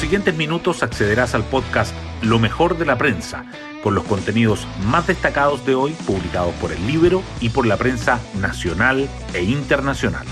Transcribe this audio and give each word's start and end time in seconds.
siguientes 0.00 0.34
minutos 0.34 0.82
accederás 0.82 1.34
al 1.34 1.44
podcast 1.44 1.94
Lo 2.22 2.38
mejor 2.38 2.78
de 2.78 2.86
la 2.86 2.96
prensa, 2.96 3.44
con 3.82 3.94
los 3.94 4.04
contenidos 4.04 4.66
más 4.86 5.06
destacados 5.06 5.66
de 5.66 5.74
hoy 5.74 5.92
publicados 6.06 6.54
por 6.54 6.72
el 6.72 6.86
libro 6.86 7.22
y 7.38 7.50
por 7.50 7.66
la 7.66 7.76
prensa 7.76 8.18
nacional 8.40 9.06
e 9.34 9.42
internacional. 9.42 10.26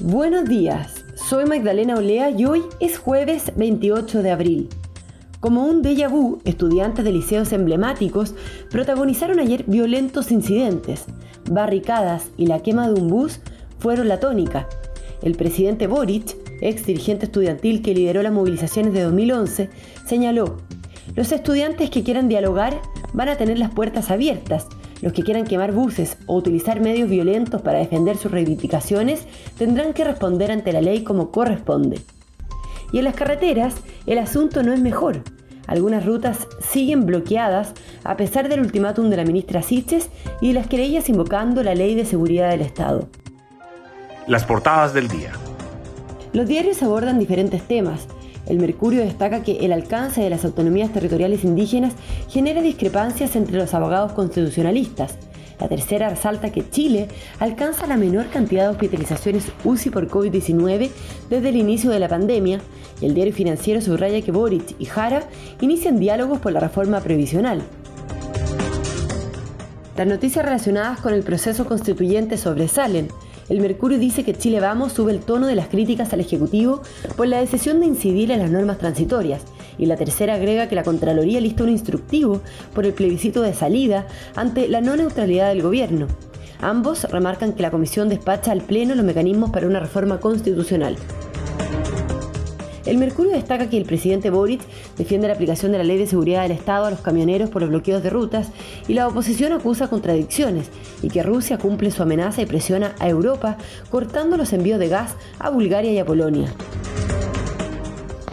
Buenos 0.00 0.46
días, 0.46 1.04
soy 1.14 1.44
Magdalena 1.44 1.96
Olea 1.96 2.30
y 2.30 2.46
hoy 2.46 2.62
es 2.80 2.96
jueves 2.96 3.52
28 3.56 4.22
de 4.22 4.30
abril. 4.30 4.68
Como 5.40 5.66
un 5.66 5.82
déjà 5.82 6.08
vu, 6.08 6.40
estudiantes 6.46 7.04
de 7.04 7.12
liceos 7.12 7.52
emblemáticos 7.52 8.34
protagonizaron 8.70 9.40
ayer 9.40 9.64
violentos 9.66 10.30
incidentes. 10.30 11.04
Barricadas 11.50 12.28
y 12.38 12.46
la 12.46 12.60
quema 12.62 12.88
de 12.88 12.98
un 12.98 13.08
bus 13.08 13.40
fueron 13.78 14.08
la 14.08 14.20
tónica. 14.20 14.66
El 15.22 15.34
presidente 15.34 15.86
Boric, 15.86 16.45
ex 16.60 16.86
dirigente 16.86 17.26
estudiantil 17.26 17.82
que 17.82 17.94
lideró 17.94 18.22
las 18.22 18.32
movilizaciones 18.32 18.92
de 18.92 19.02
2011, 19.02 19.70
señaló, 20.06 20.56
los 21.14 21.32
estudiantes 21.32 21.90
que 21.90 22.02
quieran 22.02 22.28
dialogar 22.28 22.80
van 23.12 23.28
a 23.28 23.36
tener 23.36 23.58
las 23.58 23.70
puertas 23.70 24.10
abiertas 24.10 24.66
los 25.02 25.12
que 25.12 25.22
quieran 25.22 25.44
quemar 25.44 25.72
buses 25.72 26.16
o 26.26 26.36
utilizar 26.36 26.80
medios 26.80 27.08
violentos 27.08 27.62
para 27.62 27.78
defender 27.78 28.16
sus 28.16 28.32
reivindicaciones 28.32 29.26
tendrán 29.58 29.92
que 29.92 30.04
responder 30.04 30.50
ante 30.50 30.72
la 30.72 30.80
ley 30.80 31.04
como 31.04 31.30
corresponde. 31.30 32.00
Y 32.92 32.98
en 32.98 33.04
las 33.04 33.14
carreteras, 33.14 33.74
el 34.06 34.18
asunto 34.18 34.62
no 34.62 34.72
es 34.72 34.80
mejor. 34.80 35.22
Algunas 35.66 36.06
rutas 36.06 36.46
siguen 36.60 37.06
bloqueadas 37.06 37.72
a 38.04 38.16
pesar 38.16 38.48
del 38.48 38.60
ultimátum 38.60 39.10
de 39.10 39.16
la 39.16 39.24
ministra 39.24 39.62
Siches 39.62 40.08
y 40.40 40.48
de 40.48 40.54
las 40.54 40.68
querellas 40.68 41.08
invocando 41.08 41.62
la 41.62 41.74
ley 41.74 41.94
de 41.94 42.04
seguridad 42.04 42.50
del 42.50 42.60
Estado. 42.60 43.08
Las 44.28 44.44
portadas 44.44 44.94
del 44.94 45.08
día. 45.08 45.32
Los 46.36 46.46
diarios 46.46 46.82
abordan 46.82 47.18
diferentes 47.18 47.62
temas, 47.62 48.08
el 48.44 48.58
Mercurio 48.58 49.00
destaca 49.00 49.42
que 49.42 49.64
el 49.64 49.72
alcance 49.72 50.20
de 50.20 50.28
las 50.28 50.44
autonomías 50.44 50.92
territoriales 50.92 51.44
indígenas 51.44 51.94
genera 52.28 52.60
discrepancias 52.60 53.36
entre 53.36 53.56
los 53.56 53.72
abogados 53.72 54.12
constitucionalistas. 54.12 55.14
La 55.58 55.66
tercera 55.68 56.10
resalta 56.10 56.52
que 56.52 56.68
Chile 56.68 57.08
alcanza 57.38 57.86
la 57.86 57.96
menor 57.96 58.26
cantidad 58.28 58.64
de 58.64 58.68
hospitalizaciones 58.68 59.46
UCI 59.64 59.88
por 59.88 60.08
COVID-19 60.08 60.90
desde 61.30 61.48
el 61.48 61.56
inicio 61.56 61.90
de 61.90 62.00
la 62.00 62.08
pandemia 62.08 62.60
y 63.00 63.06
el 63.06 63.14
diario 63.14 63.32
financiero 63.32 63.80
subraya 63.80 64.20
que 64.20 64.30
Boric 64.30 64.74
y 64.78 64.84
Jara 64.84 65.22
inician 65.62 65.98
diálogos 65.98 66.38
por 66.40 66.52
la 66.52 66.60
reforma 66.60 67.00
previsional. 67.00 67.62
Las 69.96 70.06
noticias 70.06 70.44
relacionadas 70.44 71.00
con 71.00 71.14
el 71.14 71.22
proceso 71.22 71.64
constituyente 71.64 72.36
sobresalen. 72.36 73.08
El 73.48 73.60
Mercurio 73.60 73.98
dice 73.98 74.24
que 74.24 74.34
Chile 74.34 74.58
Vamos 74.58 74.92
sube 74.92 75.12
el 75.12 75.20
tono 75.20 75.46
de 75.46 75.54
las 75.54 75.68
críticas 75.68 76.12
al 76.12 76.20
Ejecutivo 76.20 76.82
por 77.16 77.28
la 77.28 77.38
decisión 77.38 77.78
de 77.78 77.86
incidir 77.86 78.32
en 78.32 78.40
las 78.40 78.50
normas 78.50 78.78
transitorias. 78.78 79.42
Y 79.78 79.86
la 79.86 79.96
tercera 79.96 80.34
agrega 80.34 80.68
que 80.68 80.74
la 80.74 80.82
Contraloría 80.82 81.40
lista 81.40 81.62
un 81.62 81.68
instructivo 81.68 82.40
por 82.74 82.86
el 82.86 82.92
plebiscito 82.92 83.42
de 83.42 83.54
salida 83.54 84.06
ante 84.34 84.68
la 84.68 84.80
no 84.80 84.96
neutralidad 84.96 85.48
del 85.48 85.62
gobierno. 85.62 86.08
Ambos 86.60 87.04
remarcan 87.04 87.52
que 87.52 87.62
la 87.62 87.70
Comisión 87.70 88.08
despacha 88.08 88.50
al 88.50 88.62
Pleno 88.62 88.94
los 88.94 89.04
mecanismos 89.04 89.50
para 89.50 89.66
una 89.66 89.78
reforma 89.78 90.18
constitucional. 90.18 90.96
El 92.86 92.98
Mercurio 92.98 93.32
destaca 93.32 93.68
que 93.68 93.76
el 93.76 93.84
presidente 93.84 94.30
Boric 94.30 94.60
defiende 94.96 95.26
la 95.26 95.34
aplicación 95.34 95.72
de 95.72 95.78
la 95.78 95.84
Ley 95.84 95.98
de 95.98 96.06
Seguridad 96.06 96.42
del 96.42 96.52
Estado 96.52 96.84
a 96.84 96.90
los 96.90 97.00
camioneros 97.00 97.50
por 97.50 97.62
los 97.62 97.70
bloqueos 97.70 98.00
de 98.00 98.10
rutas 98.10 98.50
y 98.86 98.94
la 98.94 99.08
oposición 99.08 99.52
acusa 99.52 99.88
contradicciones 99.88 100.70
y 101.02 101.08
que 101.08 101.24
Rusia 101.24 101.58
cumple 101.58 101.90
su 101.90 102.04
amenaza 102.04 102.42
y 102.42 102.46
presiona 102.46 102.94
a 103.00 103.08
Europa 103.08 103.56
cortando 103.90 104.36
los 104.36 104.52
envíos 104.52 104.78
de 104.78 104.88
gas 104.88 105.16
a 105.40 105.50
Bulgaria 105.50 105.92
y 105.92 105.98
a 105.98 106.06
Polonia. 106.06 106.54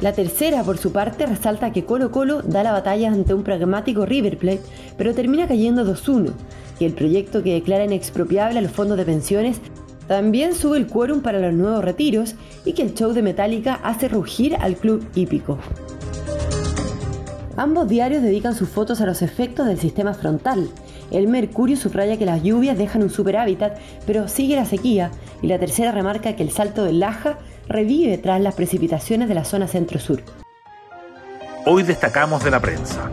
La 0.02 0.14
tercera, 0.14 0.64
por 0.64 0.78
su 0.78 0.92
parte, 0.92 1.26
resalta 1.26 1.72
que 1.72 1.86
Colo 1.86 2.12
Colo 2.12 2.42
da 2.44 2.62
la 2.62 2.74
batalla 2.74 3.12
ante 3.12 3.34
un 3.34 3.44
pragmático 3.44 4.06
River 4.06 4.38
Plate, 4.38 4.62
pero 4.98 5.16
termina 5.16 5.48
cayendo 5.48 5.84
2-1, 5.86 6.32
y 6.80 6.86
el 6.86 6.94
proyecto 6.94 7.42
que 7.42 7.54
declara 7.54 7.86
inexpropiable 7.86 8.60
a 8.60 8.62
los 8.62 8.72
fondos 8.72 8.98
de 8.98 9.06
pensiones 9.06 9.62
también 10.08 10.54
sube 10.54 10.78
el 10.78 10.88
quórum 10.88 11.22
para 11.22 11.40
los 11.40 11.54
nuevos 11.54 11.84
retiros 11.84 12.36
y 12.66 12.74
que 12.74 12.82
el 12.82 12.94
show 12.94 13.14
de 13.14 13.22
Metallica 13.22 13.80
hace 13.84 14.08
rugir 14.08 14.56
al 14.56 14.76
club 14.76 15.06
hípico. 15.16 15.58
Ambos 17.56 17.88
diarios 17.88 18.24
dedican 18.24 18.56
sus 18.56 18.70
fotos 18.70 19.00
a 19.02 19.06
los 19.06 19.22
efectos 19.22 19.68
del 19.68 19.80
sistema 19.80 20.14
frontal. 20.14 20.70
El 21.12 21.28
Mercurio 21.28 21.78
subraya 21.78 22.18
que 22.18 22.26
las 22.26 22.42
lluvias 22.42 22.78
dejan 22.78 23.04
un 23.04 23.12
super 23.12 23.38
hábitat, 23.38 23.78
pero 24.08 24.28
sigue 24.28 24.56
la 24.56 24.66
sequía, 24.66 25.12
y 25.42 25.48
la 25.48 25.60
tercera 25.60 25.92
remarca 25.92 26.36
que 26.36 26.42
el 26.42 26.50
salto 26.50 26.84
del 26.84 27.00
Laja 27.00 27.38
revive 27.68 28.18
tras 28.18 28.42
las 28.42 28.56
precipitaciones 28.56 29.28
de 29.28 29.36
la 29.36 29.46
zona 29.46 29.68
centro-sur. 29.68 30.24
Hoy 31.66 31.84
destacamos 31.84 32.44
de 32.44 32.52
la 32.52 32.60
prensa. 32.60 33.12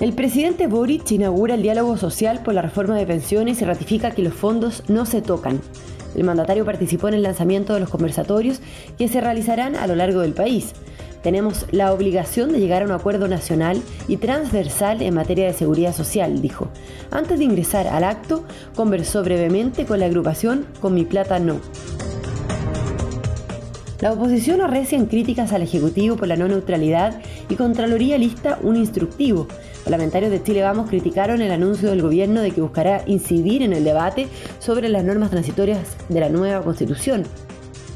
El 0.00 0.14
presidente 0.14 0.66
Boric 0.66 1.10
inaugura 1.12 1.54
el 1.54 1.62
diálogo 1.62 1.96
social 1.96 2.42
por 2.42 2.54
la 2.54 2.62
reforma 2.62 2.96
de 2.96 3.06
pensiones 3.06 3.62
y 3.62 3.64
ratifica 3.64 4.10
que 4.10 4.22
los 4.22 4.34
fondos 4.34 4.82
no 4.88 5.06
se 5.06 5.22
tocan. 5.22 5.60
El 6.16 6.24
mandatario 6.24 6.64
participó 6.64 7.08
en 7.08 7.14
el 7.14 7.22
lanzamiento 7.22 7.74
de 7.74 7.80
los 7.80 7.88
conversatorios 7.88 8.60
que 8.98 9.08
se 9.08 9.20
realizarán 9.20 9.76
a 9.76 9.86
lo 9.86 9.94
largo 9.94 10.20
del 10.20 10.32
país. 10.32 10.72
Tenemos 11.22 11.66
la 11.70 11.92
obligación 11.92 12.52
de 12.52 12.58
llegar 12.58 12.82
a 12.82 12.86
un 12.86 12.90
acuerdo 12.90 13.28
nacional 13.28 13.80
y 14.08 14.16
transversal 14.16 15.02
en 15.02 15.14
materia 15.14 15.46
de 15.46 15.52
seguridad 15.52 15.94
social, 15.94 16.42
dijo. 16.42 16.68
Antes 17.12 17.38
de 17.38 17.44
ingresar 17.44 17.86
al 17.86 18.02
acto, 18.02 18.44
conversó 18.74 19.22
brevemente 19.22 19.86
con 19.86 20.00
la 20.00 20.06
agrupación 20.06 20.66
Con 20.80 20.94
mi 20.94 21.04
plata 21.04 21.38
no. 21.38 21.60
La 24.02 24.12
oposición 24.12 24.60
arrecia 24.60 24.98
en 24.98 25.06
críticas 25.06 25.52
al 25.52 25.62
Ejecutivo 25.62 26.16
por 26.16 26.26
la 26.26 26.34
no 26.34 26.48
neutralidad 26.48 27.20
y 27.48 27.54
Contraloría 27.54 28.18
lista 28.18 28.58
un 28.60 28.74
instructivo 28.74 29.46
Parlamentarios 29.84 30.32
de 30.32 30.42
Chile 30.42 30.62
Vamos 30.62 30.88
criticaron 30.88 31.40
el 31.40 31.52
anuncio 31.52 31.88
del 31.88 32.02
gobierno 32.02 32.40
de 32.40 32.50
que 32.50 32.60
buscará 32.60 33.04
incidir 33.06 33.62
en 33.62 33.72
el 33.72 33.84
debate 33.84 34.26
sobre 34.58 34.88
las 34.88 35.04
normas 35.04 35.30
transitorias 35.30 35.96
de 36.08 36.18
la 36.18 36.30
nueva 36.30 36.64
constitución. 36.64 37.22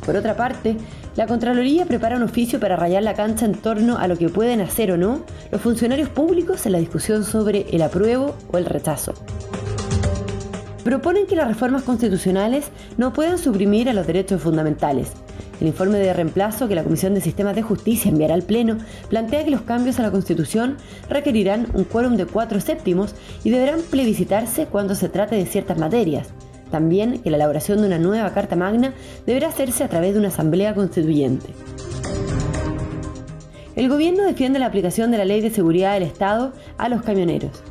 Por 0.05 0.15
otra 0.15 0.37
parte, 0.37 0.77
la 1.17 1.27
Contraloría 1.27 1.87
prepara 1.87 2.15
un 2.15 2.23
oficio 2.23 2.61
para 2.61 2.77
rayar 2.77 3.03
la 3.03 3.15
cancha 3.15 3.45
en 3.45 3.55
torno 3.55 3.99
a 3.99 4.07
lo 4.07 4.17
que 4.17 4.29
pueden 4.29 4.61
hacer 4.61 4.93
o 4.93 4.97
no 4.97 5.25
los 5.51 5.61
funcionarios 5.61 6.09
públicos 6.09 6.67
en 6.67 6.73
la 6.73 6.79
discusión 6.79 7.25
sobre 7.25 7.67
el 7.73 7.83
apruebo 7.83 8.37
o 8.53 8.59
el 8.59 8.67
rechazo. 8.67 9.13
Proponen 10.85 11.27
que 11.27 11.35
las 11.35 11.49
reformas 11.49 11.83
constitucionales 11.83 12.67
no 12.97 13.13
puedan 13.13 13.39
suprimir 13.39 13.89
a 13.89 13.93
los 13.93 14.07
derechos 14.07 14.41
fundamentales, 14.41 15.11
el 15.61 15.67
informe 15.67 15.99
de 15.99 16.13
reemplazo 16.13 16.69
que 16.69 16.75
la 16.75 16.85
Comisión 16.85 17.15
de 17.15 17.21
Sistemas 17.21 17.55
de 17.55 17.63
Justicia 17.63 18.11
enviará 18.11 18.35
al 18.35 18.43
Pleno 18.43 18.79
plantea 19.09 19.45
que 19.45 19.51
los 19.51 19.63
cambios 19.63 19.99
a 19.99 20.03
la 20.03 20.11
Constitución 20.11 20.77
requerirán 21.09 21.69
un 21.75 21.85
quórum 21.85 22.17
de 22.17 22.27
cuatro 22.27 22.61
séptimos 22.61 23.15
y 23.45 23.51
deberán 23.51 23.81
plebiscitarse 23.83 24.67
cuando 24.67 24.95
se 24.95 25.09
trate 25.09 25.37
de 25.37 25.47
ciertas 25.47 25.79
materias. 25.79 26.29
También 26.71 27.21
que 27.23 27.31
la 27.31 27.37
elaboración 27.37 27.81
de 27.81 27.87
una 27.87 27.99
nueva 27.99 28.33
Carta 28.33 28.57
Magna 28.57 28.93
deberá 29.25 29.49
hacerse 29.49 29.85
a 29.85 29.89
través 29.89 30.15
de 30.15 30.19
una 30.19 30.29
Asamblea 30.29 30.75
Constituyente. 30.75 31.47
El 33.77 33.89
gobierno 33.89 34.25
defiende 34.25 34.59
la 34.59 34.67
aplicación 34.67 35.11
de 35.11 35.19
la 35.19 35.25
Ley 35.25 35.41
de 35.41 35.51
Seguridad 35.51 35.95
del 35.95 36.03
Estado 36.03 36.53
a 36.79 36.89
los 36.89 37.03
camioneros 37.03 37.63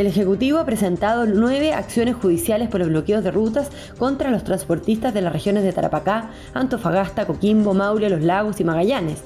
el 0.00 0.06
Ejecutivo 0.06 0.58
ha 0.58 0.64
presentado 0.64 1.24
nueve 1.24 1.72
acciones 1.72 2.16
judiciales 2.16 2.68
por 2.68 2.80
los 2.80 2.88
bloqueos 2.88 3.22
de 3.22 3.30
rutas 3.30 3.70
contra 3.98 4.30
los 4.30 4.42
transportistas 4.42 5.14
de 5.14 5.22
las 5.22 5.32
regiones 5.32 5.62
de 5.62 5.72
Tarapacá, 5.72 6.30
Antofagasta, 6.52 7.26
Coquimbo, 7.26 7.74
Maule, 7.74 8.10
Los 8.10 8.22
Lagos 8.22 8.60
y 8.60 8.64
Magallanes. 8.64 9.20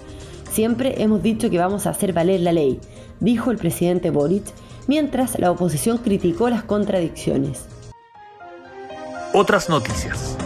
Siempre 0.50 1.02
hemos 1.02 1.22
dicho 1.22 1.50
que 1.50 1.58
vamos 1.58 1.86
a 1.86 1.90
hacer 1.90 2.12
valer 2.12 2.40
la 2.40 2.52
ley, 2.52 2.80
dijo 3.20 3.50
el 3.50 3.56
presidente 3.56 4.10
Boric, 4.10 4.44
mientras 4.86 5.38
la 5.38 5.50
oposición 5.50 5.98
criticó 5.98 6.50
las 6.50 6.64
contradicciones. 6.64 7.64
Otras 9.32 9.68
noticias. 9.68 10.36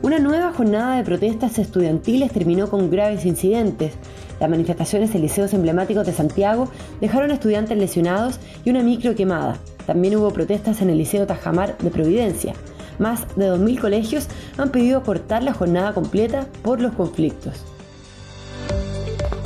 Una 0.00 0.18
nueva 0.18 0.52
jornada 0.52 0.96
de 0.96 1.04
protestas 1.04 1.58
estudiantiles 1.58 2.32
terminó 2.32 2.70
con 2.70 2.90
graves 2.90 3.24
incidentes. 3.24 3.94
Las 4.40 4.50
manifestaciones 4.50 5.14
en 5.14 5.22
liceos 5.22 5.52
emblemáticos 5.52 6.06
de 6.06 6.12
Santiago 6.12 6.68
dejaron 7.00 7.30
estudiantes 7.30 7.76
lesionados 7.76 8.38
y 8.64 8.70
una 8.70 8.82
micro 8.82 9.14
quemada. 9.14 9.58
También 9.86 10.16
hubo 10.16 10.30
protestas 10.32 10.80
en 10.80 10.90
el 10.90 10.98
Liceo 10.98 11.26
Tajamar 11.26 11.76
de 11.78 11.90
Providencia. 11.90 12.54
Más 12.98 13.26
de 13.36 13.50
2.000 13.50 13.80
colegios 13.80 14.26
han 14.56 14.70
pedido 14.70 15.02
cortar 15.02 15.42
la 15.42 15.52
jornada 15.52 15.92
completa 15.92 16.46
por 16.62 16.80
los 16.80 16.92
conflictos. 16.92 17.64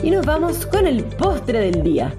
Y 0.03 0.11
nos 0.11 0.27
vamos 0.27 0.67
con 0.67 0.87
el 0.87 1.05
postre 1.05 1.61
del 1.61 1.83
día. 1.83 2.15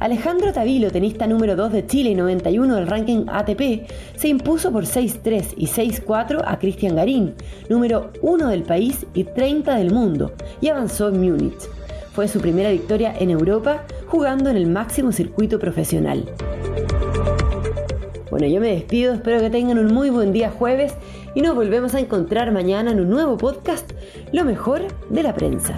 Alejandro 0.00 0.52
Tavilo, 0.52 0.92
tenista 0.92 1.26
número 1.26 1.56
2 1.56 1.72
de 1.72 1.86
Chile 1.86 2.10
y 2.10 2.14
91 2.14 2.76
del 2.76 2.86
ranking 2.86 3.24
ATP, 3.26 3.90
se 4.16 4.28
impuso 4.28 4.70
por 4.70 4.84
6-3 4.84 5.54
y 5.56 5.66
6-4 5.66 6.44
a 6.46 6.58
Cristian 6.60 6.94
Garín, 6.94 7.34
número 7.68 8.12
1 8.22 8.48
del 8.48 8.62
país 8.62 9.04
y 9.14 9.24
30 9.24 9.74
del 9.74 9.92
mundo, 9.92 10.32
y 10.60 10.68
avanzó 10.68 11.08
en 11.08 11.20
Múnich. 11.20 11.68
Fue 12.18 12.26
su 12.26 12.40
primera 12.40 12.72
victoria 12.72 13.14
en 13.16 13.30
Europa 13.30 13.84
jugando 14.08 14.50
en 14.50 14.56
el 14.56 14.66
máximo 14.66 15.12
circuito 15.12 15.60
profesional. 15.60 16.28
Bueno, 18.28 18.48
yo 18.48 18.60
me 18.60 18.72
despido, 18.72 19.14
espero 19.14 19.38
que 19.38 19.50
tengan 19.50 19.78
un 19.78 19.94
muy 19.94 20.10
buen 20.10 20.32
día 20.32 20.50
jueves 20.50 20.94
y 21.36 21.42
nos 21.42 21.54
volvemos 21.54 21.94
a 21.94 22.00
encontrar 22.00 22.50
mañana 22.50 22.90
en 22.90 22.98
un 22.98 23.08
nuevo 23.08 23.38
podcast, 23.38 23.92
Lo 24.32 24.44
mejor 24.44 24.88
de 25.10 25.22
la 25.22 25.32
prensa. 25.32 25.76